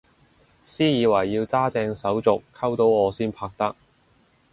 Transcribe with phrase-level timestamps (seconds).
[0.63, 3.75] 私以為要揸正手續溝到我先拍得